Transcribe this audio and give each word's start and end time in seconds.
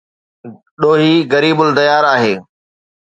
ڏوهي 0.81 1.11
غريب 1.33 1.57
الديار 1.65 2.03
آهي 2.13 2.33